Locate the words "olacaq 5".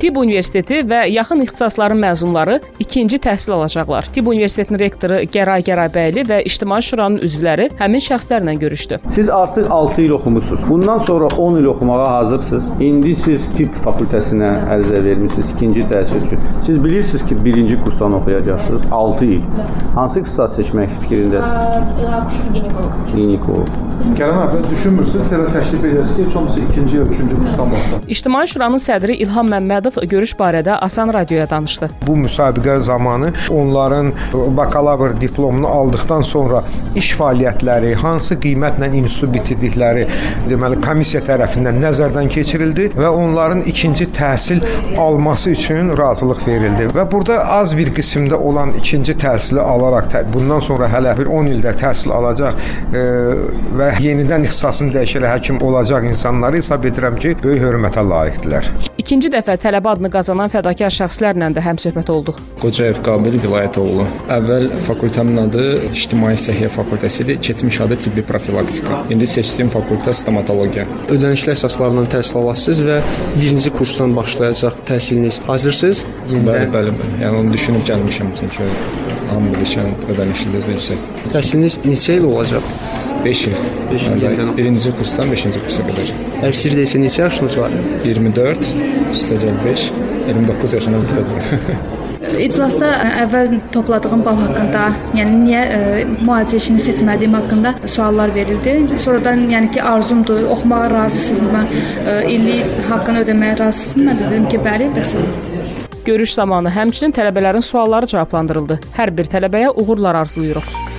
82.28-83.46